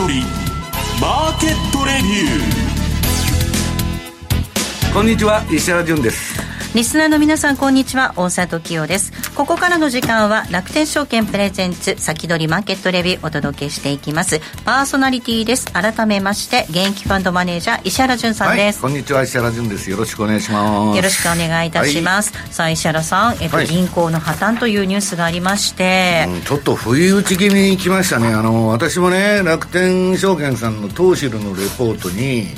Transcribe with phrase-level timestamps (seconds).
[0.00, 0.22] 取り
[1.00, 4.94] マーケットレビュー。
[4.94, 6.38] こんにちは石原潤です。
[6.74, 8.12] リスナーの皆さんこんにちは。
[8.16, 9.10] 大里清です。
[9.34, 14.40] ここからの時間は楽天証券プレゼンツ先取りマーケットレビューお届けしていきます。
[14.66, 15.72] パーソナリティです。
[15.72, 19.22] 改めまして現役ファンドマネージャー石原潤さんです、はい、こんにちは。
[19.22, 19.90] 石原潤です。
[19.90, 20.96] よろしくお願いします。
[20.96, 28.28] よろしくお願いいたします、はい、さあ石原さん、えっと、はい、銀行の破綻というニュースがありまして、うん、ちょっと不意打ち気味に来ましたね。
[28.28, 32.48] あの私もね楽天証券さんの東芝のレポートに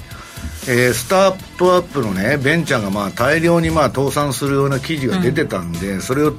[0.69, 6.33] えー、スタートアップのねベンチャーがまあ大量にまあ倒産するような記事が出てたんで、うん、それを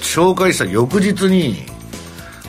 [0.00, 1.66] 紹介した翌日に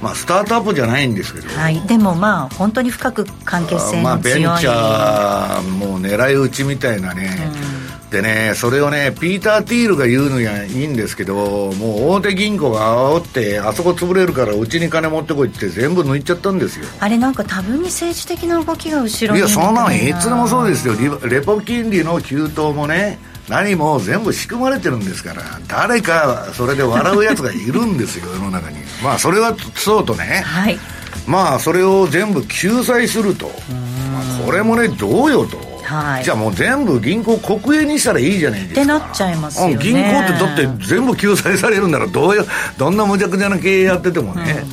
[0.04, 7.30] まあ、スタートアップじゃないんですけど、はい、でもまあ本当に深く関係性の強いまあベンチャーもう狙い撃ちみたいなね、
[7.73, 7.73] うん、
[8.14, 16.86] でねそれをねピーター・ティールが言うのはいいんですけどもう大手銀行が煽ってあそこ潰れるからうちに金持ってこいって全部抜いちゃったんですよ。
[17.00, 19.40] あれなんか多分に政治的な動きが後ろに。
[19.40, 20.94] いやそんなのいつでもそうですよ。
[21.28, 23.18] レポ金利の急騰もね
[23.50, 28.78] 何も全部仕組まれてるんですから誰かそれで笑うやつがいるんですよ 世の中に。
[29.04, 30.78] まあそれはそうとね、はい、
[31.26, 33.48] まあそれを全部救済すると、
[34.14, 38.82] まあ、これもねどうよとはい、じゃあもう全部銀行国営にしたらいいじゃないですか。
[38.82, 39.78] ってなっちゃいますよね。
[39.78, 42.44] 銀行ってだって全部救済されるんならどうや
[42.78, 44.64] どんな無茶苦茶な経営やっててもね、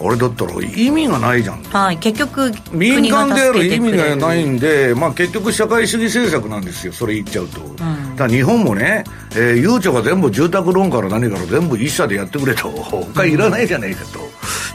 [0.00, 0.08] うん。
[0.08, 6.92] あれだったら意味がないじゃん、はい、結局民間である意味がないんで、まあ、結局社会主義政策なんですよ。
[6.92, 12.68] それ言っちゃうと、うん、だ日本もね、えー、ゆうちょが全部住宅ローンから何から全部一社でやってくれと。
[12.70, 14.20] 他いらないじゃないかと、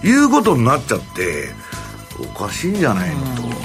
[0.04, 1.50] うん、いうことになっちゃって
[2.22, 3.22] おかしいんじゃないの、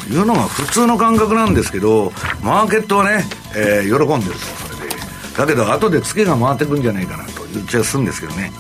[0.07, 2.13] というのが普通の感覚なんですけど
[2.43, 4.33] マーケットはね、えー、喜んでる。
[4.33, 4.97] とそれで
[5.37, 8.53] だけど後でツケが回ってくんじゃないかなという気がするんですけどね。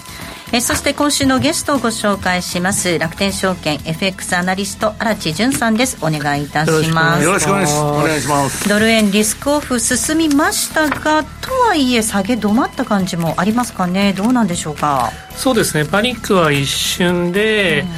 [0.53, 5.99] えそして今週のゲストをご紹介します楽天証券 FX アナリスト荒地潤さんです。
[6.03, 7.25] お願いいたします。
[7.25, 8.69] よろしくお願いします。
[8.69, 14.13] ドル円リスクオフ進みましたがとはいえ下げ止まった感じもありますかね。
[14.13, 15.11] どうなんでしょうか。
[15.35, 15.85] そうですね。
[15.85, 17.89] パニックは一瞬で、うん、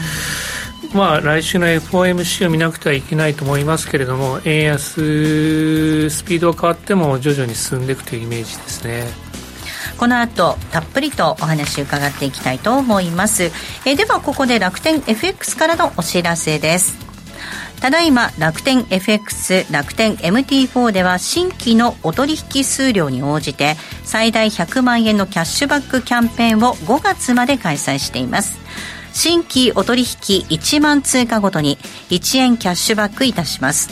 [0.95, 9.29] まあ、来週の FOMC を見なくてはいけないと思いますけれども円安スピードが変わっても徐々に進んでいくというイメージですね。
[9.99, 13.51] この後たっぷりとお話伺っていきたいと思います。
[13.85, 16.97] えではここで楽天 FX からのお知らせです。
[17.81, 28.59] ただいま楽天 FX 楽天 MT4 では新規のお取引数量に応じて最大100万円のキャッシュバックキャンペーンを5月まで開催しています。
[29.19, 30.07] 新規お取引
[30.43, 31.77] 1万通貨ごとに
[32.11, 33.91] 1円キャッシュバックいたします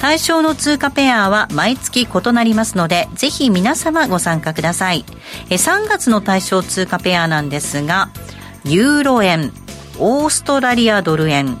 [0.00, 5.04] 対象の通貨ペアは毎月異なりますので、ぜひ皆様ご参加ください。
[5.48, 8.10] え3月の対象通貨ペアなんですが、
[8.64, 9.52] ユーロ円、
[10.00, 11.56] オーストラリアドル円、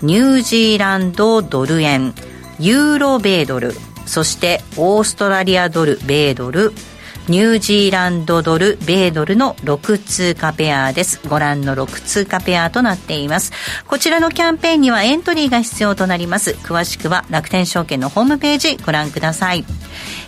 [0.00, 2.14] ニュージーランドドル円、
[2.60, 3.74] ユーロ米ドル、
[4.06, 6.72] そしてオーストラリアドル、米ドル、
[7.28, 11.20] ニュージーランドドル、米ドルの6通貨ペアです。
[11.28, 13.52] ご覧の6通貨ペアとなっています。
[13.86, 16.52] こちらのキャンペーンにはエントリーが必要となります。
[16.62, 19.64] 詳しくは楽天証券のホームページご覧ください。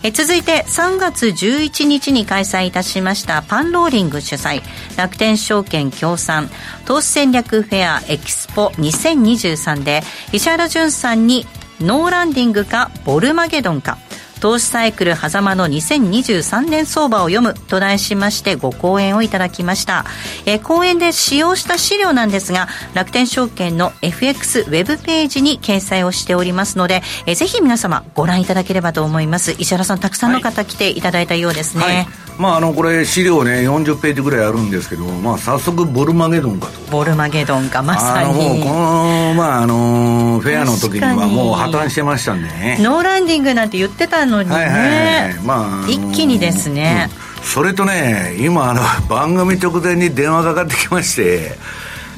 [0.05, 4.63] え続いて3月11日に開催いたしましたパンローリング主催
[4.97, 6.51] 楽天証券協賛
[6.85, 11.47] 投資戦略フェアエキスポ2023で石原潤さんに
[11.81, 13.99] ノーランディングかボルマゲドンか
[14.45, 20.05] 投資サイクル狭間の2023年相場を読むと題しましてご講演をいただきました。
[20.45, 29.53] えー、講演で使用した資料なんですが、楽天証券の FX ウェブページに掲載をしておりますので、えー、ぜひ皆様ご覧いただければと思います。
[29.53, 31.83] 石原さん、たくさんの方来ていただいたようですね。
[31.83, 36.91] はいはいまあ、あのこれ資料ね40ページぐらいあるんですけど、まあ、早速ボルマゲドンかと。
[36.91, 38.61] ボルマゲドンかまさに。
[38.61, 42.79] この,、まあ、あのフェアの時にはもう破綻してましたんでね。
[42.81, 45.35] ノーランディングなんて言ってたのにね、はいはいはい。
[45.45, 51.57] まあ、あのー、一気にですね、うん、それとね今あの 番組直前に電話かかってきまして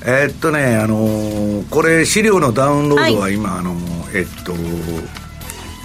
[0.06, 3.76] えー、っとねあのー、これ資料のダウンロードは今、はい、あの
[4.14, 4.54] えっと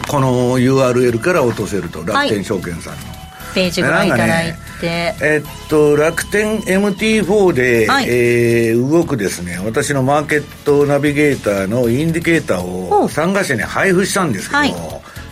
[0.07, 3.10] この URL から落とせると楽天証券さんの、はい
[3.53, 14.75] ページご覧いただいて、ね、えっと楽天 MT4 で、はい、えー、動くですね私のマーケットナビゲーターのインディケーターを参加者に配布したんですけど、はい、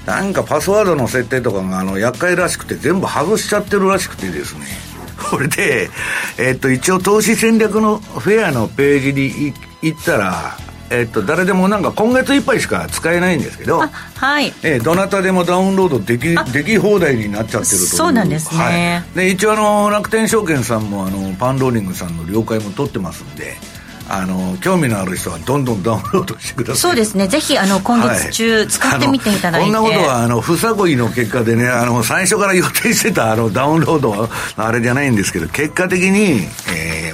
[0.06, 4.66] なんかパスワードの設定とかがあの厄介らしくて全部外しちゃってるらしくてですね。
[5.30, 5.90] これで、
[6.38, 10.58] えっと一応投資戦略のフェアのページに行ったら
[10.92, 14.54] えっと、誰でもなんか今月いっぱいしか使えないんですけど、はい。
[14.64, 23.58] えー、どなたでもダウンロードできでき放題になっちゃってるとそうなんですね、はい、で一応あの楽天証券さんもあのパンローリングさんの了解も取ってますんで
[24.12, 26.78] あの興味のある人はどんどんダウンロードしてください。
[26.78, 27.28] そうですね。
[27.28, 36.69] ぜひあの今月中使ってみていただいて、はい、 こんなことはあの不作為の結果でねあの最初から予定してたあのダウンロードはあれじゃないんですけど結果的に、えー、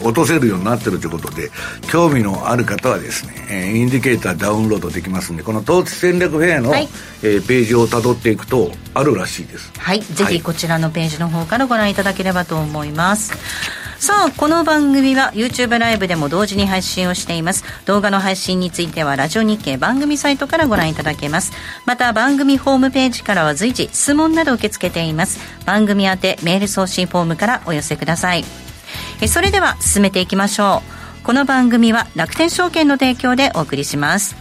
[0.05, 1.49] 落とせるようになってるということで
[1.91, 6.87] 興味のある方はですね、えー、インディケーターダウンロードできますんでこの投資戦略フェアの、はい、
[7.23, 9.73] えー、ページをたどっていくとあるらしいです。
[9.77, 13.33] はい、ぜひこちらのページの方からご覧いただければと思います。
[13.97, 17.63] さあこの番組は YouTube ライブでも同時に配信をしています。
[17.85, 21.51] 動画の配信についてはラジオ日経番組サイトからご覧いただけます。
[21.85, 25.39] また番組ホームページからは随時質問など受け付けています。
[25.65, 28.45] 番組宛てメール送信フォームからお寄せください
[29.21, 30.81] えそれでは進めていきましょ
[31.21, 31.23] う。
[31.25, 34.35] この番組は楽天証券の提供でお送りします。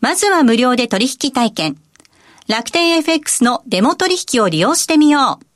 [0.00, 1.76] まずは無料で取引体験。
[2.48, 5.46] 楽天 FX のデモ取引を利用してみよう。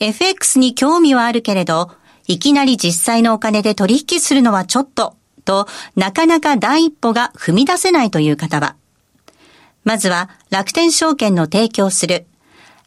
[0.00, 1.92] FX に興味はあるけれど、
[2.26, 5.14] いきなり実際のお金で取引するのはちょっと、
[5.44, 8.74] となかなか第一歩が踏み出せないという方は、
[9.84, 12.26] まずは楽天証券の提供する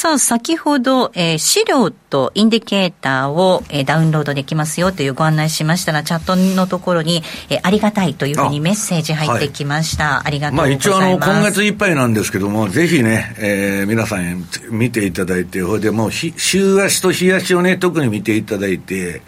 [0.00, 10.12] さあ、先ほど、えー、資料とインディケーターを、えー、ダウンロードできますよというご案内しましたら、チャットのところに、えー、ありがたいというふうにメッセージ入ってきました。
[10.12, 10.88] あはい、ありがとうございます。
[10.88, 19.20] まあ、一応あの、今月いっぱいなんですけども、ぜひね、えー、皆さん見ていただいて、ほいでもう、週足と日足をね、特に見ていただいて、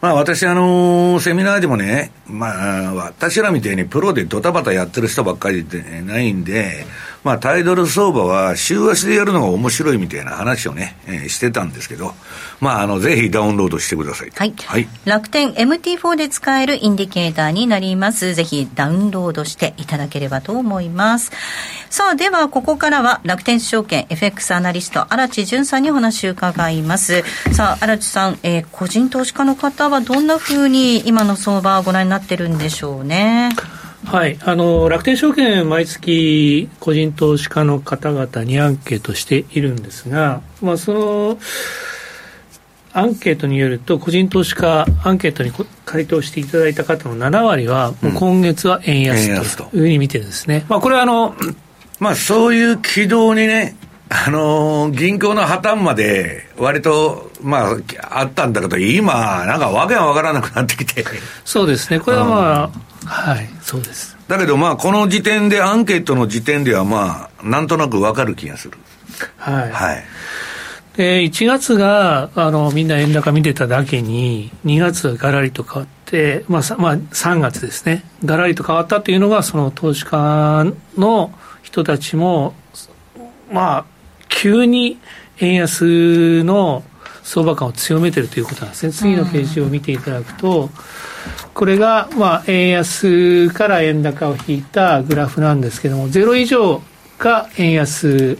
[0.00, 6.86] まあ私、あのー、セミナーでもね、まあ私らみたいにプロでドタバタやってる人ばっかりでないんで、
[7.24, 12.14] まあ、タイドル相場は週足でやるのが面白いみたいな話をね、えー、してたんですけど、
[12.60, 14.30] まあ、あの、ぜひダウンロードしてください。
[14.34, 14.54] はい。
[14.66, 18.34] はい、楽天 MT4 で使えるインディケーターになります。
[18.34, 21.30] ぜひダウンロードしていただければと思います。
[21.90, 27.22] さあ、では、ここからは楽天証券 FX アナリスト、荒地淳さんにお話を伺います。
[27.52, 33.50] さあ、荒地さん、えー、個人投資家の方はどんなふうに今の相場をご覧になってるんでしょうね？
[34.04, 41.38] はい、あの楽天証券、毎月個人投資家の方々にアンケートしているんですが、まあ、その
[42.94, 45.52] アンケートによると、個人投資家、アンケートに
[45.86, 50.66] 回答していただいた方の7割は、もう今月は円安というふうに見てるんですね。
[50.68, 51.34] まあ、これはあの、
[51.98, 53.76] まあ、そういう軌道にね、
[54.10, 61.02] あの銀行の破綻まで割と、まあ、あったんだけど、今、なんかわけがわからなくなってきて。
[61.46, 62.70] そうですね、これはまあ、
[63.12, 64.16] はい、そうです。
[64.26, 68.78] だけど、まあ、この時点で、アンケートの時点では、まあ、なんとなくわかる気がする。
[69.36, 69.70] はい。
[69.70, 70.04] はい。
[70.96, 80.66] で、1月が、あの、みんな円高見てただけに、2月ががらりと変わって、まあ、まあ、3月ですね、がらりと変わったというのが、その投資家
[80.96, 82.54] の人たちも、
[83.50, 83.84] まあ、
[84.28, 84.98] 急に
[85.38, 86.82] 円安の
[87.22, 88.92] 相場感を強めてるということなんですね。
[88.92, 90.70] 次のページを見ていただくと、
[91.54, 96.82] これが、まあ、円安から円高を引いたグラフなんですけども、ゼロ以上
[97.18, 98.38] が円安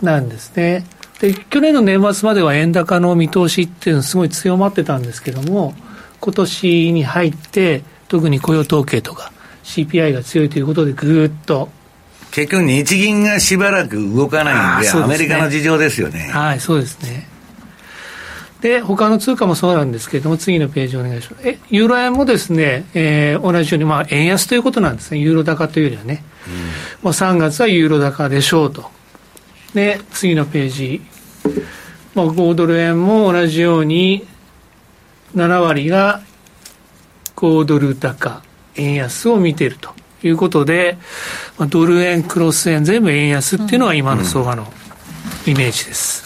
[0.00, 0.84] なんですね。
[1.20, 5.74] で、去年の年末までは円高の見通しっていうのはすごい強まってたんですけども、
[6.20, 9.32] 今年に入って、特に雇用統計とか
[9.64, 11.68] CPI が強いということでぐーっと
[12.30, 16.30] 結局日銀がしばらく動かないんで、ね、アメリカの事情ですよね。
[16.32, 17.28] はい、そうですね。
[18.64, 21.46] で、他の通貨もそうなんですけれども、次のページお願いします。
[21.46, 25.18] え、ユーロ円もですね、えー、同じように、まあ、円安ということなんですね。
[25.18, 26.24] ユーロ高というよりはね。
[26.46, 28.90] うん、もう3月はユーロ高でしょうと。
[29.74, 31.02] で、次のページ。
[32.14, 34.26] まあ、5ドル円も同じように、
[35.36, 36.22] 7割が
[37.36, 38.42] 5ドル高、
[38.76, 39.90] 円安を見ていると
[40.22, 40.96] いうことで、
[41.58, 44.72] まあ、ドル円、クロス円、全部円安っていうのが今の相場の
[45.46, 46.23] イメージです。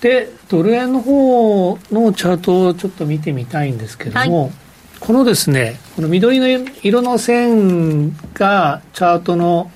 [0.00, 4.52] で、ドル円の方のチャートをちょっと見てみたいんですけども、はい、
[5.00, 6.48] このですね、この緑の
[6.82, 9.70] 色の線がチャートの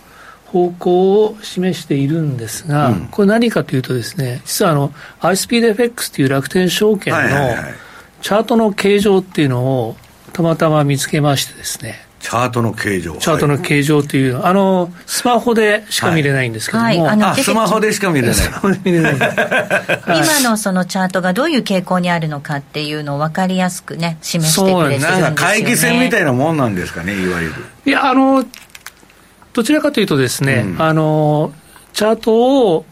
[0.47, 7.21] 方向を示しているんですが、うん、これ何かというとですね、実はあの、iSpeedFX という楽天証券の
[8.21, 9.97] チャートの形状っていうのを
[10.33, 13.17] たまたま見つけましてですね、チャートの形状。
[13.17, 16.85] チャートの形状という、はい、あの、スマホでしか見れないんですけども。
[16.85, 18.35] はいはい、あスマホでしか見れない。
[18.39, 19.17] スマホで見れない。
[20.07, 25.21] 今のそのチャートがどういう傾向にあるのかっていうのを分かりやすくね、示してくれてるんですよ、ね。
[25.21, 27.55] なんか回帰線みたいなもんなんですかね、いわゆる。
[27.87, 28.45] いや、あの、
[29.53, 31.53] どちらかというとですね、うん、あの、
[31.93, 32.87] チャートを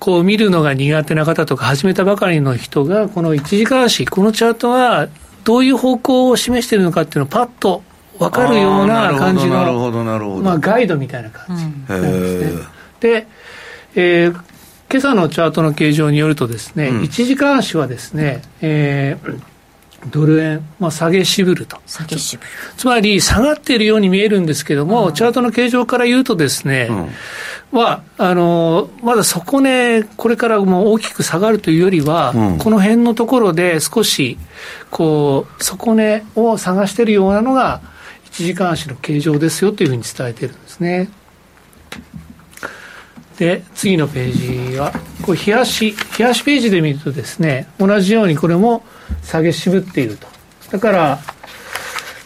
[0.00, 5.06] こう見るのが苦手な方とか始めたばかりの人が、この1時間足、このチャートは
[5.44, 7.82] どういう方向を示しているのかっていうのをパッと
[8.22, 11.64] 分かるような感じの、まあ、ガイドみたいな感じ。
[11.92, 12.02] なん。
[12.02, 12.62] ですね。
[13.00, 13.26] で、
[13.94, 19.40] えー、今朝のチャートの形状によるとですね、うん、1時間足はですね、えー、
[20.10, 21.78] ドル円、まあ、下げ渋ると。
[21.86, 22.48] 下げ渋る。
[22.76, 26.88] つまり、下がっているように見えるんですけども、うん、チャートの形状から言うとですね、
[27.72, 34.38] うん、は、あの、まだ底値、これからも大きく下がるというよりは、うん、この辺のところで少し、
[34.90, 37.80] こう、底値を探しているようなのが、
[38.32, 41.08] 1時間足の形状ですよというふうに伝えてるんですね。
[43.38, 48.84] で、次のページは、これ、冷やし、冷やしページで見るとですね、同じようにこれも
[49.22, 50.26] 下げ渋っていると。
[50.70, 51.18] だから、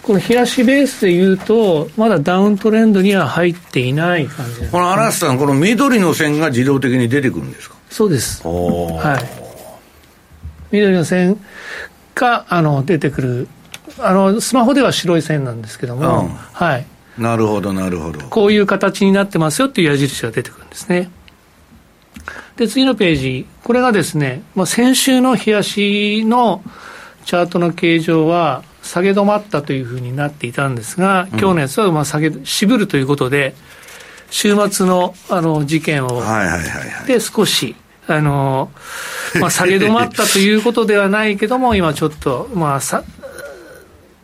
[0.03, 7.77] この冷やしベースでいうと、まだダウントレンドには入っていない感じ、ね、この嵐さん、この緑の線が自動的に出てくるんですか？
[7.91, 8.47] そうです。
[8.47, 9.47] はい。
[10.71, 11.41] 緑の線
[12.15, 13.49] があの出てくる
[13.99, 16.87] あのスマホでは白い線なんですけども、うん、はい、
[17.19, 18.21] なるほど、なるほど。
[18.28, 21.11] こういう形になってますよっていう矢印が出てくるんですね。
[22.57, 26.62] で、次のページ、これがですね、まあ、先週の冷やしの
[27.25, 33.55] チャートの形状は下げ止まったというふうになっていたんですが、今日のやつはまあ下げ、渋るということで、
[34.31, 36.23] 週末のあの事件を、
[37.07, 37.76] で少し、
[38.07, 38.71] あの、
[39.40, 43.02] まあ、下げ止まったということではないけども、今ちょっと、まあ、さ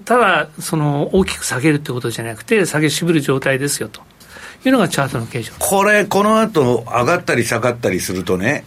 [0.04, 4.00] ただ、その大きく下げるってことじゃなくて、下げ渋る状態ですよと。
[4.64, 5.52] いうのがチャートの形状。
[5.58, 8.64] これ、この後上がったり下がったりするとね、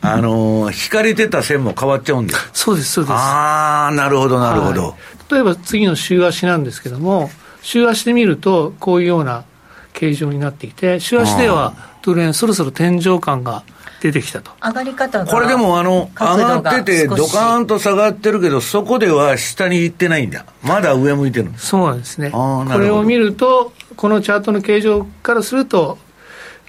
[0.00, 2.50] あのー、引かれてた線も変わっちゃうんです。
[2.52, 3.12] そうです、そうです。
[3.12, 4.96] ああ、なるほど、なるほど、は
[5.30, 7.30] い、例えば次の週足なんですけども、
[7.62, 9.44] 週足で見ると、こういうような
[9.92, 13.62] 形状になっていて、週足ではドル円、そろそろ天井感が
[14.04, 14.50] 出てきたと。
[14.62, 20.44] 上がり方これでもあの、上がってて、ドカーンと下がってるけど、そこでは下に行ってないんだ。
[20.62, 22.30] まだ上向いてるそうなんですね。
[22.30, 25.96] これを見ると、このチャートの形状からすると、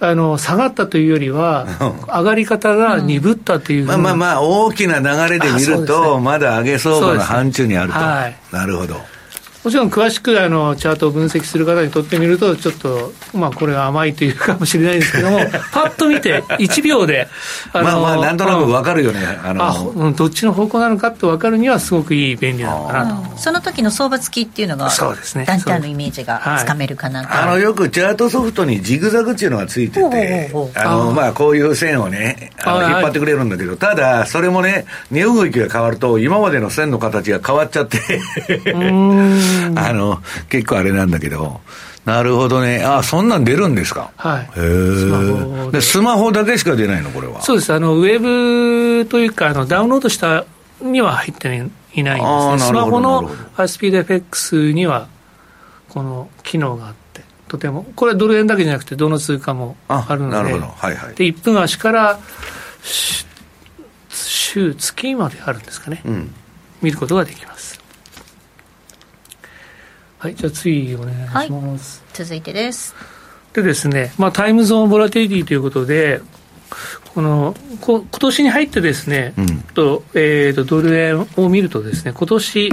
[0.00, 1.66] あの下がったというよりは、
[2.08, 8.96] 上がり方が鈍ったという、うん、まあまあまあ、大きな流れで見ると、ね、まだ上げ相場の範疇にあると、はい、なるほど。
[9.66, 15.40] もちろん詳しくあのチャートを分析する方にとってみると、ちょっと、まあ、これは甘いというかもしれないですけども、
[15.74, 17.26] パッと見て、1秒で、
[17.72, 23.38] あのまあまあ、なんとなく分かるよね、あのあ、うん、どっちの方向なのかって分かるには、すごくいい便利なのかなと。
[23.38, 37.98] その時の相場付きっていうのが、そうですね、団体のイメージがつかめるかなと、はい、あのよくチャートソフトにジグザグっていうのがついてて、あのまあ、こういう線をね、あの引っ張ってくれるんだけど、ただ、それもね、値動きが変わると、今までの線の形が変わっちゃって
[39.76, 41.60] あの、結構あれなんだけど、
[42.04, 42.84] なるほどね。
[42.84, 44.10] あ、そんなん出るんですか？
[44.16, 44.42] はい。
[44.42, 45.70] へえ。
[45.72, 47.42] で、スマホだけしか出ないの、これは？
[47.42, 47.72] そうです。
[47.72, 48.20] あの、ウェ
[49.00, 50.44] ブというか、あの、ダウンロードした
[50.80, 51.48] には入って
[51.94, 52.68] いないんですね。
[52.68, 55.08] スマホの iSpeedFX には、
[55.88, 60.66] この機能があって、とても、これはドル円だけじゃなくて、どの通貨もあるので、なるほど。
[60.76, 61.14] はいはい。
[61.14, 62.20] で、1分足から、
[64.08, 66.02] 週、月まであるんですかね。
[66.04, 66.34] うん、
[66.82, 67.80] 見ることができます。
[70.26, 72.02] はい、じゃあ次お願いします。
[72.04, 72.96] はい、続いてです。
[73.52, 76.20] でですね、まあ、タイムゾーンボラティリティということで、
[77.14, 82.72] このこ今年に入ってですね、うん、とえーと、ドル円を見るとですね、今年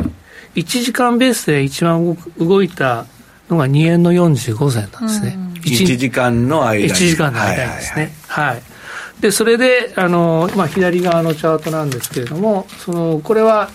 [0.55, 3.05] 1時間ベースで一番動いた
[3.50, 5.38] のが2円の45銭なんですね。
[5.62, 8.12] 1, 1時間の間1時間の間ですね。
[8.27, 8.63] はい、はいはい、
[9.22, 13.69] でそれであの、まあ、左側のチャートなんですけれどもそのこれは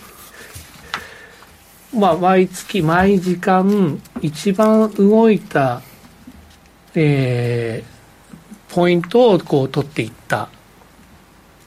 [1.95, 5.80] まあ、毎月、毎時間、一番動いた、
[6.95, 10.50] えー、ポイントをこう取っていった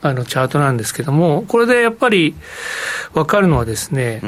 [0.02, 2.36] あのチャートなんですけども、これでやっぱり
[3.14, 4.22] 分かるのはですね、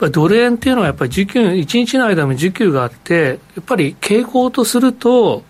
[0.00, 5.44] うん、ドル円っていうのはやっぱり需給、1日の間も需給があって、やっぱり傾向とすると、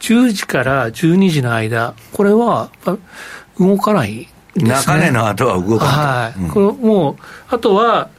[0.00, 2.70] 10時から12時の間、これは
[3.58, 7.16] 動かないね、中根の後は動かない、はい、うん、これもう
[7.48, 8.10] あとは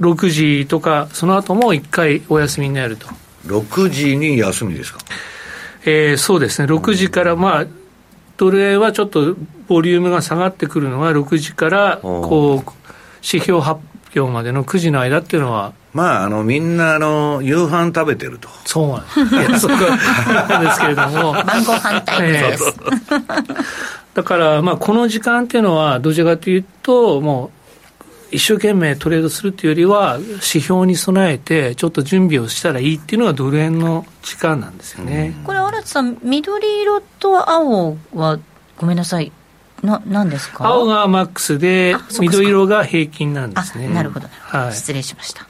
[0.00, 3.06] 6時とかその後も1回お休みになると。
[3.46, 4.98] 6時に休みですか？
[5.86, 6.72] えー、そうですね。
[6.72, 7.66] 6時からまあ
[8.36, 9.36] ドル円はちょっと
[9.68, 12.70] ボリュームが下がってくるのは6時からこう
[13.22, 13.80] 指標発
[14.16, 15.72] 表までの9時の間っていうのは。
[15.92, 18.48] まあ、あのみんなあの夕飯食べてると。
[18.64, 19.68] そうなんです。
[19.68, 21.32] ですけれども。
[21.32, 22.64] 晩ご飯タイムです。
[24.14, 27.50] だから、まあ、この時間っていうのは、どちらかというと、も
[28.30, 35.34] う、一生懸命トレードするっていうよりは、指標に備えて、ちょっと準備をしたらいいっていうのがドル円の時間なんですよね。
[35.44, 38.38] これ、荒津さん、緑色と青は、
[38.78, 39.30] ごめんなさい、
[39.82, 40.66] ななんですか？
[40.66, 43.88] 青がマックスで、緑色が平均なんですね。
[43.88, 45.46] なるほど、はい、失礼しました。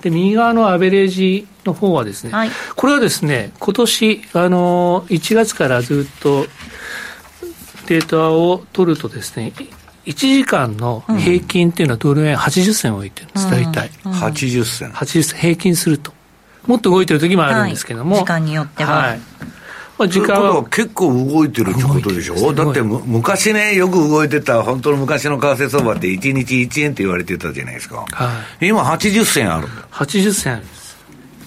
[0.00, 6.46] で右側のアベレージの方はですね、はい、これはですね今年あの1月からずっと
[7.90, 9.52] データを取るとですね、
[10.06, 13.90] 1時間の平均っていうのはドル円80銭置いてるんです、うん、大体。
[14.04, 16.12] 80銭 ?80 銭、平均すると。
[16.66, 18.12] もっと動いてる時もあるんですけども。
[18.12, 18.96] はい、時間によっては。
[18.96, 19.20] はい。
[19.98, 22.54] まあ、時間は結構動いてるってことでしょ？
[22.54, 28.30] だって昔ねよく動いてた本当の昔の為替相場って1日1円って言われてたじゃないですか、は
[28.62, 30.96] い、今80銭ある80銭あるんです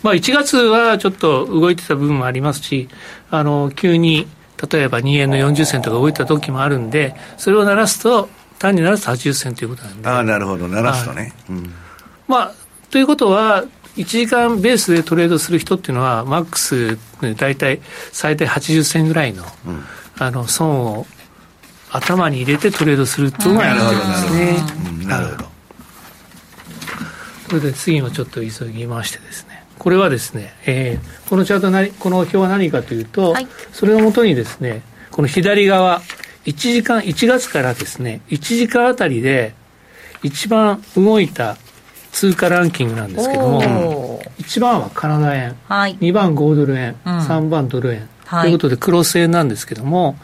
[0.04, 2.90] まあ1月はちょっと動いてた部分もありますし
[3.32, 4.28] あの急に
[4.72, 10.08] 例えば2円の40銭とか動いた時もあるんで、それを鳴らすと、単に鳴らすと80銭ということなんで。
[10.08, 11.34] ああ、なるほど、鳴らすとね。
[11.50, 11.74] うん、
[12.28, 12.52] まあ、
[12.90, 13.66] ということは、
[13.98, 19.44] 1時間ベースでトレードする人っていうのは、マックス、ね、大体最大80銭ぐらいの,、
[20.18, 21.08] あの損を
[21.92, 25.06] 頭に入れてトレードするというのがいいですね。
[25.06, 25.54] なるほど。
[27.50, 29.53] それで次もちょっと急ぎましてですね。
[29.80, 34.82] これはですね、えー、このチャートなこの表は何かというと、はい、それをもとにですね、
[35.12, 36.02] この左側、
[36.46, 39.54] 1時間、1月からですね、1時間あたりで
[40.24, 41.58] 一番動いた
[42.12, 50.18] 通貨ランキングなんですけども、1番はカナダ円、はい、2番5ドル円、うん、3番ドル円、はい、ということでクロス円なんですけども、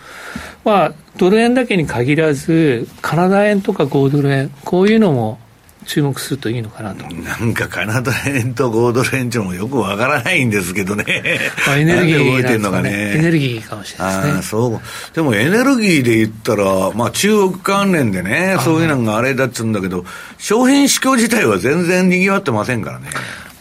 [0.63, 5.39] まあ、ドル円だけに限らず、カナダ円とか5ドル円、こういうのも
[5.85, 7.05] 注目するといいのかなと。
[7.15, 11.05] なんかカナダ円と5ドル円ってもよくわからないんですけどね、
[11.65, 13.15] まあ、エネルギー動いてるのかね。
[13.15, 14.41] エネルギーかもしれないですね。
[14.43, 14.81] そう
[15.15, 20.05] でもエネルギーで言ったら、まあ、中国関連でねそういうのがあれだっつうんだけど
[20.37, 23.09] 商品市況自体は全然にぎわってませんからね。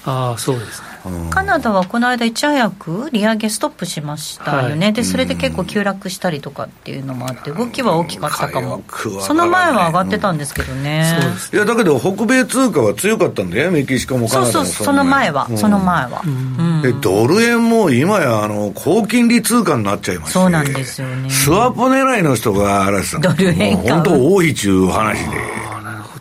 [0.04, 0.87] ああそうですね
[1.30, 8.82] カナダはこの間、いち早く利上げストップしましたよね、はい、でそれで結構急落したりとかっていうのもあって、動きは大きかったかも、
[9.20, 11.16] その前は上がってたんですけどね、
[11.52, 15.28] うん、いやだけど、北米通貨は強かったんだよ、メキシコもカナダもそうそう、その前。
[15.28, 25.67] は、うん、その前は、うん、ドル円も今やあの高金利通貨になっちゃいましそうなんですよね、スワップ狙いの人が嵐さん、ドル円本当、多いっちゅう話で。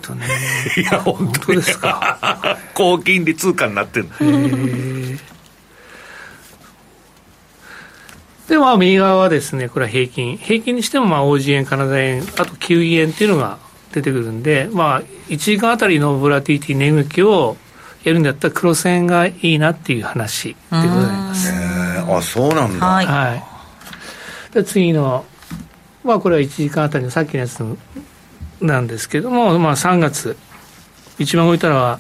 [0.08, 0.26] とね。
[0.78, 2.58] いや、本当ですか？
[2.74, 4.08] 高金利通貨になってる。
[8.48, 10.38] で、まあ、右側はですね、これは平均。
[10.38, 13.58] 平均にしても、まあ、OG 円、カナダ円、あとキウイ円っていうのが
[13.92, 17.58] 出てくるんで、まあ、1時間あたりのボラティティ値動きを
[18.06, 21.52] やるんだったら、黒線がいいなっていう話でございます。
[22.10, 22.86] あ、そうなんだ。
[22.86, 23.06] はい。
[23.06, 25.26] はい、で次の、
[26.06, 27.62] まあ、これは1時間あたりのさっきのやつ
[28.62, 30.38] なんですけども、まあ、3月、
[31.20, 32.00] 一番動いたのは、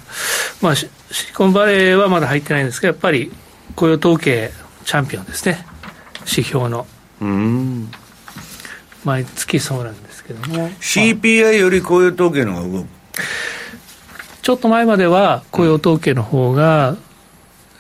[0.62, 0.90] まあ、シ
[1.28, 3.32] リコンバレーはまだ入ってないんですけど、やっぱり
[3.76, 4.52] 雇用統計
[4.86, 5.66] チャンピオンですね。
[6.22, 6.86] 指標の。
[9.04, 10.70] 毎月そうなんですけども。
[10.70, 12.88] CPI より雇用統計の方が動く？
[14.42, 16.98] ちょっと前までは雇用統計の方が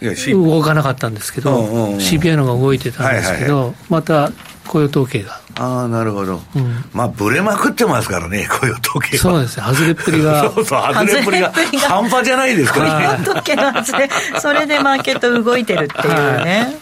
[0.01, 1.63] 動かなかったんですけど、
[1.97, 4.31] CPI の方が動いてたんですけど、また
[4.67, 5.41] 雇用統計が。
[5.59, 6.41] ああ、なるほど。
[6.55, 10.41] うん、まあ、ぶれまくってますからね、雇用統計そうですね、外れっぷりが。
[10.53, 11.51] そうそう、外れっぷりが
[11.87, 13.05] 半端じゃないですからね。
[13.05, 16.75] 雇用統計の外れ、それでマーケット動いてるっていうね。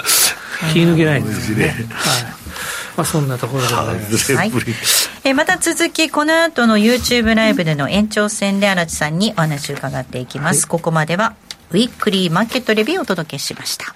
[0.73, 1.67] 気抜けないですね。
[1.67, 1.75] はい
[2.97, 4.35] まあ、そんなところでございます。
[4.35, 4.51] はい、
[5.25, 10.61] えまた続き、この後の YouTube ライブでの延長戦で荒地さんにお話を伺っていきます。
[10.61, 11.35] はい、ここまでは、
[11.71, 13.95] ウィークリーマーケットレビューをお届けしました。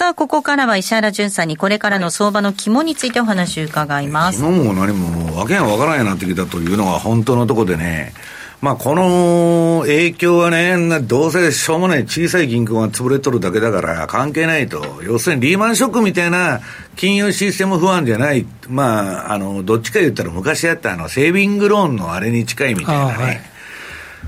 [0.00, 4.38] さあ、ここからは石原淳さんにこれからの相場の肝についてお話を伺います。
[4.38, 8.14] 昨日も何もわけがわからないようになってきたというのが本当のところでね、
[8.62, 15.02] まあ、この影響はね、どうせしょうもない小さい銀行が潰れとるだけだから関係ないと。
[15.02, 16.62] 要するにリーマンショックみたいな
[16.96, 18.46] 金融システム不安じゃない。
[18.70, 23.50] まあ、あの、どっちか言ったら昔やったあの、セービングローンのあれに近いみたいなね。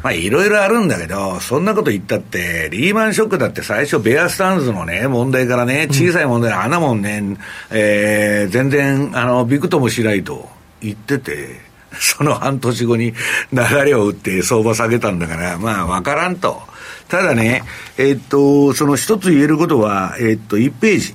[0.02, 7.22] まあいろいろあるんだけど、そんなこと言ったって、リーマンショックだって最初ベアスタンズのね、問題からね、小さい問題、あんなもんね、
[7.70, 10.48] えー、全然、あの、びくともしないと
[10.80, 11.60] 言ってて、
[11.92, 13.12] その半年後に
[13.52, 16.62] 流れを打って相場下げたんだから、まあわからんと。
[17.08, 17.62] ただね、
[17.98, 21.14] えっと、その一つ言えることは、えっと、1ページ。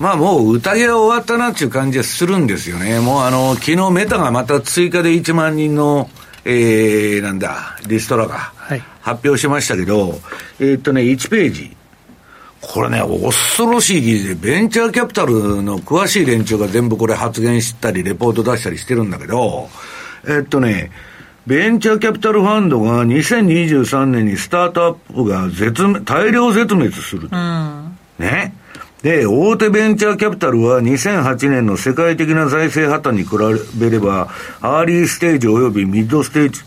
[0.00, 2.98] まあもう宴は終わったなっていう感じはするんですよね。
[2.98, 6.10] もうあの、昨日メタがまた追加で1万人の
[6.44, 8.52] えー、なんだ、リストラが
[9.00, 10.20] 発表しましたけど、はい、
[10.60, 11.76] えー、っとね、1ページ。
[12.60, 19.68] これね、恐ろしい記事で、ベンチャーキャピタルの詳しい連中が全部これ発言したり、レポート出したりしてるんだけど、
[20.24, 20.90] えー、っとね、
[21.46, 27.36] ベンチャーキャピタルファンドが2023年にスタートアップが絶大量絶滅すると。
[27.36, 28.54] うん、ね。
[29.02, 33.36] で、大手ベンチャーキャピタルは2008年の世界的な財政破綻に比
[33.78, 34.28] べれば、
[34.60, 36.62] アーリーステージ及びミッドステージ、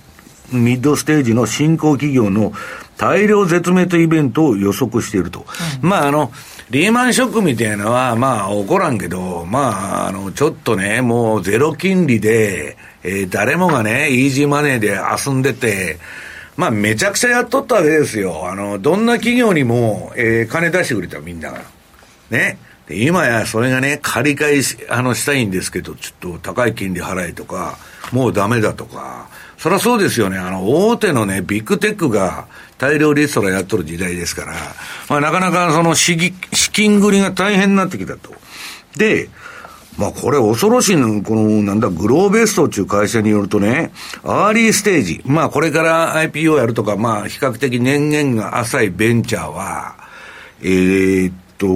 [0.52, 2.52] ミッドステージの新興企業の
[2.98, 5.46] 大量絶滅イベントを予測していると。
[5.82, 6.32] うん、まあ、あの、
[6.72, 16.00] リーマンショックみたいなのは、まあ、起こらんけど、まあ、あの、ちょっとね、もうゼロ金利で、えー、誰もがね、イージーマネーで遊んでて、
[16.58, 18.50] まあ、めちゃくちゃやっとったわけですよ。
[18.50, 21.75] あの、どんな企業にも、えー、金出してくれたみんなが。
[22.30, 22.58] ね。
[22.90, 27.78] 今やそれがね、借り換えしあのしたいんですけど、ちょっと高い金利払いとか、
[28.12, 32.46] もうダメだとか、そりゃそうですよね、あの、大手のね、ビッグテックが
[32.78, 34.54] 大量リストラやっとる時代ですから、
[35.10, 38.34] まあ、なかなかその資資金繰りが大変になってきたと。
[38.98, 39.30] で、
[39.98, 43.92] まあこれ恐ろしいの、このなんだ、グローベストっていう会社によるとね、
[44.24, 49.96] アーリーステージ、まあこれから IPO やるとか、まあ比較的年限が浅いベンチャーは、
[50.62, 51.68] えー、っと、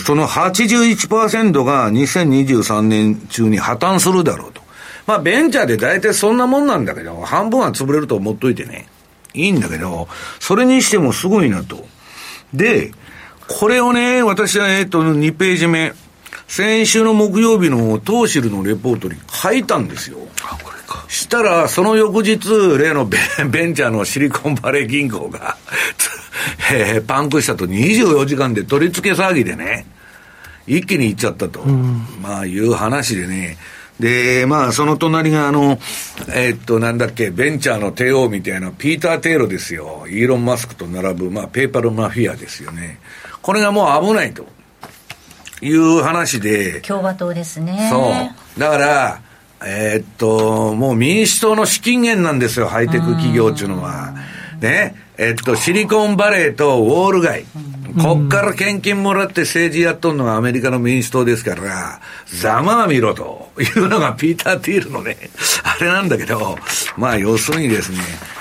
[0.00, 4.62] その81%が2023年中に破綻するだろうと。
[5.06, 8.88] まあ、ベンチャーで大体そんなもんなんだけど、半分は潰れると思っといてね。
[9.34, 10.08] いいんだけど、
[10.40, 11.84] それにしてもすごいなと。
[12.52, 12.92] で、
[13.48, 15.92] これをね、私は、えっと、2ページ目。
[16.46, 20.18] 先週の木曜日のトーシルのレポートに書いたんですよ。
[20.44, 21.04] あ、これか。
[21.08, 22.38] したら、その翌日、
[22.78, 23.18] 例のベ
[23.66, 25.56] ンチャーのシリコンバレー銀行が
[26.72, 29.86] えー、パンクしたと24時間で取り付け騒ぎでね、
[30.66, 33.56] 一気に行っちゃったと、うん、まあいう話でね、
[34.00, 35.78] で、まあ、その隣が、あの、
[36.28, 40.06] えー、っと、なんだっけ、ベンチャーの帝王みたいな、ピーター・テイロですよ。
[40.08, 42.98] イーロン・マスクと並ぶ、まあ、ペーパルマフィアですよね。
[43.40, 44.46] これがもう危ないと
[45.62, 46.80] いう話で。
[46.80, 47.88] 共和党ですね。
[47.90, 48.12] そ
[48.56, 48.60] う。
[48.60, 49.20] だから、
[49.64, 54.12] えー、っと、もう民主党の資金源なんですよ、ハイテク企業っていうのは。
[54.60, 55.03] ね。
[55.16, 57.44] えっと、シリコンバレーとウォール街。
[58.02, 63.52] こっから献金もらって政治やっとんのがアメリカの民主党ですから、ざまあ見ろと。
[63.60, 65.16] いうのがピーター・ティールのね、
[65.62, 66.58] あれなんだけど、
[66.96, 67.98] まあ要するにですね、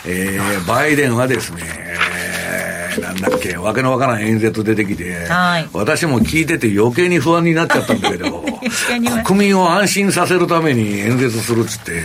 [0.08, 8.44] えー、バイデンはですね、えー、なんだっけ、わけのわからん演説出てきて、はい、私も聞いてて余計に不安になっちゃったんだけど、
[9.24, 12.02] 国民を安心させるために演説するっつって、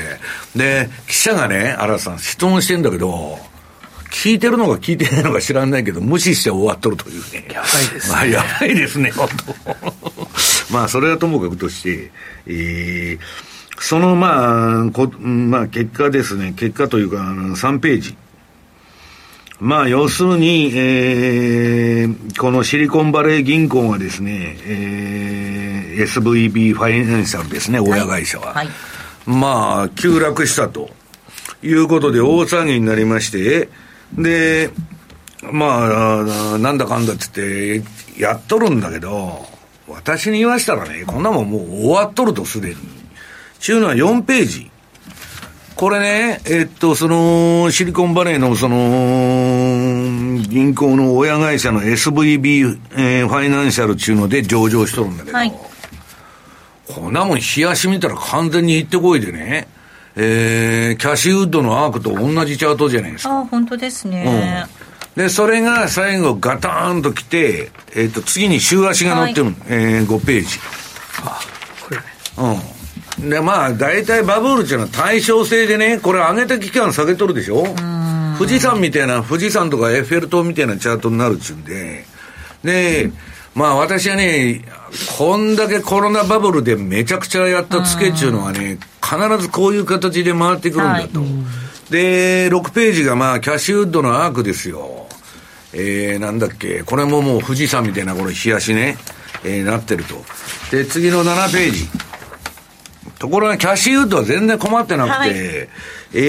[0.55, 3.39] で、記者がね、荒さん質問してんだけど、
[4.11, 7.49] 聞いてるのか聞いてないのか知らないけど、無視して終わっとるというね。
[7.53, 8.15] やばいですね。
[8.15, 9.29] まあ、やばいですね、本
[10.69, 12.11] 当 まあ、それはともかくとして、
[12.47, 18.17] えー、その、まあ、こまあ、結果ですね、結果というか、3ページ。
[19.61, 28.55] まあ、要するに、えー、このシリコンバレー銀行がですね、えー、SVB ファイナンシャルですね、親会社は。
[28.55, 28.69] はい、
[29.27, 30.91] まあ、急落したと
[31.63, 33.69] いうことで大騒ぎになりまして、
[34.15, 34.71] で、
[35.53, 37.83] まあ、なんだかんだっつって、
[38.19, 39.47] やっとるんだけど、
[39.87, 42.77] 私に言わしたらね、こんなもんもう終わっとるとすでに。
[43.61, 44.71] ちゅうのは4ページ。
[45.75, 48.77] これね、えっと、その、シリコンバレーの、その、
[50.49, 55.53] 銀行の親会社の SVB、えー、ファイナンシャルちゅうので上場しとるんだけど、はい、
[56.89, 59.69] こんなもん、冷やし見たら完全に行ってこいでね、
[60.21, 63.39] えー、キャシーウッドのアークと同じチャートじゃないですか。
[63.39, 64.67] あ本当ですね。
[65.17, 70.49] うん、で、それが最後ガターンと来て、えっ、ー、と、次に週足が載ってる、はい、えー、5ページ。
[71.23, 71.39] あ、
[71.85, 72.03] これね。
[73.21, 73.31] うん。
[73.31, 77.65] で、まあ、大体バブルっていうのは対称性でね、これ上げた期間下げとるでしょ
[78.39, 82.05] 富士山みたいな、富士山とかエッフェル塔みたいなチャートになるっちゅうんで、
[82.65, 83.11] で、
[83.59, 84.65] まあ私はね、
[85.19, 91.19] こんだけコロナバブルでめちゃくちゃやったツケっていうのはね、必ずこういう形で回ってくるんだと。
[91.19, 95.09] はい、で、6ページがまあキャッシュウッドのアークですよ。
[95.73, 98.97] えー、なんだっけ、これももう富士山みたいなこれ冷やしね、
[99.45, 100.15] えー、なってると。
[100.71, 101.89] で、次の7ページ。
[103.19, 105.69] ところがキャッシュウッドは全然困ってなくて、はい、え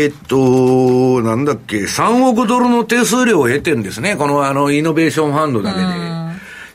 [0.07, 4.15] ー、っと、なんだっけ、3億ドルの手数料を得てんですね。
[4.15, 6.18] このあの、イノベーションファンドだけで。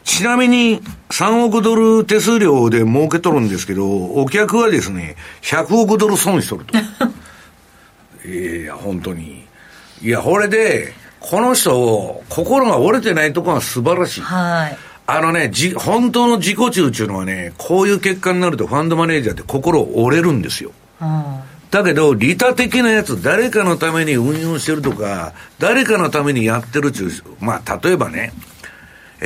[0.05, 6.79] ちなみに、3億ドル手数料で儲けとるんですけど、お客はですね、100億ドル損しとると。
[8.29, 9.47] いや、本当に。
[10.03, 14.21] いや、これで、この人、心が折れてないところが素晴らしい。
[14.21, 14.79] はい。
[15.07, 20.73] あのね、じ、本当の自己中っていうのはね、こういう結果になるとファンドマネージャーって心折れるんですよ。
[21.71, 28.33] だけど、利他的なやつ、誰かのために運用してるとか、誰かのためにやってるっていう、まあ、例えばね、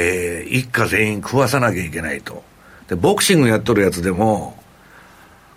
[0.01, 2.45] えー、一家全員食わさなきゃいけないと。
[2.87, 4.57] で、ボクシングやっとるやつでも、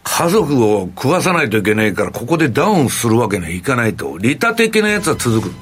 [0.03, 4.17] 家族を食わさないといけないから、ここでダウンするわけにはいかないと。
[4.17, 5.53] 利他的なやつは続く。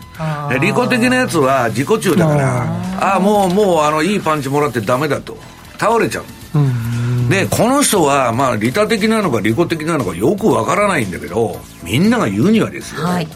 [0.61, 2.63] 利己的なやつは自己中だから、
[3.01, 5.37] ああ、もう、もう、あの、いいパンチもらってダメだと。
[5.77, 6.23] 倒れちゃう。
[6.57, 13.03] うで、この人は、まあ、利他的なのか利己的なのかよくわからないんだけど、みんなが言うにはですよ。
[13.03, 13.27] はい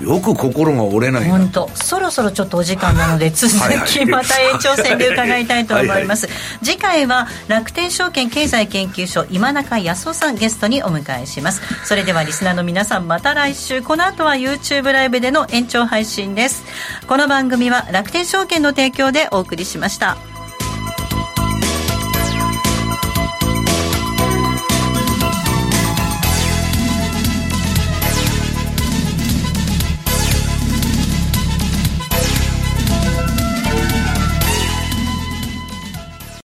[0.00, 1.68] よく心が折れない本当。
[1.74, 3.52] そろそろちょっとお時間なので続
[3.86, 6.28] きまた延長戦で伺いたいと思います。
[6.62, 11.62] 次回は楽天証券経済研究所今中康夫さんゲストにお迎えします。
[11.84, 13.82] それではリスナーの皆さんまた来週。
[13.82, 16.64] この後は YouTube ライブでの延長配信です。
[17.06, 20.33] この番組は楽天証券の提供でお送りしました